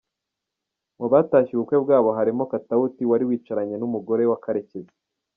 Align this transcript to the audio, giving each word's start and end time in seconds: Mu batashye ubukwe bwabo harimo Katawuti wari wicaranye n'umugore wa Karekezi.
Mu 0.99 1.07
batashye 1.13 1.51
ubukwe 1.53 1.77
bwabo 1.83 2.09
harimo 2.17 2.43
Katawuti 2.51 3.01
wari 3.09 3.23
wicaranye 3.29 3.75
n'umugore 3.77 4.23
wa 4.31 4.37
Karekezi. 4.43 4.95